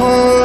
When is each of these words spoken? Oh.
Oh. 0.00 0.37